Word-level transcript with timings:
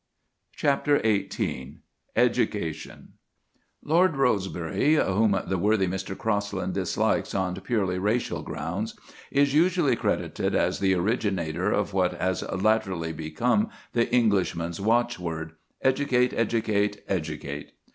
CHAPTER 0.55 0.97
XVIII 1.03 1.75
EDUCATION 2.15 3.09
Lord 3.83 4.17
Rosebery, 4.17 4.95
whom 4.95 5.39
the 5.45 5.59
worthy 5.59 5.85
Mr. 5.85 6.17
Crosland 6.17 6.73
dislikes 6.73 7.35
on 7.35 7.53
purely 7.61 7.99
racial 7.99 8.41
grounds, 8.41 8.97
is 9.29 9.53
usually 9.53 9.95
credited 9.95 10.55
as 10.55 10.79
the 10.79 10.95
originator 10.95 11.69
of 11.71 11.93
what 11.93 12.19
has 12.19 12.41
latterly 12.51 13.13
become 13.13 13.69
the 13.93 14.11
Englishman's 14.11 14.81
watchword, 14.81 15.53
"Educate, 15.83 16.33
educate, 16.33 17.03
educate!" 17.07 17.73